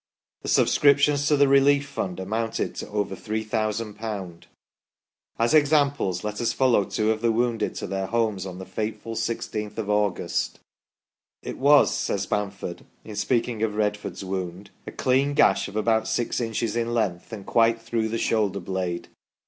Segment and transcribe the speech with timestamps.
[0.41, 4.47] The sub scriptions to the relief fund amounted to over 3000.
[5.37, 9.11] As examples, let us follow two of the wounded to their homes on the fateful
[9.11, 10.57] 1 6th of August."
[11.43, 16.41] It was," says Bamford, in speaking of Redford's wound," a clean gash of about six
[16.41, 19.07] inches in length and quite through the shoulder blade.